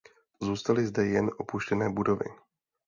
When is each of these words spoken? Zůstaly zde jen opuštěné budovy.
Zůstaly 0.41 0.85
zde 0.87 1.05
jen 1.05 1.31
opuštěné 1.39 1.89
budovy. 1.89 2.25